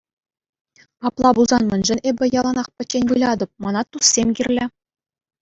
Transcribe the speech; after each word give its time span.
Апла 1.07 1.29
пулсан 1.35 1.63
мӗншӗн 1.69 1.99
эпӗ 2.09 2.25
яланах 2.39 2.67
пӗччен 2.75 3.03
вылятӑп, 3.09 3.51
мана 3.63 3.81
туссем 3.91 4.29
кирлӗ. 4.35 4.65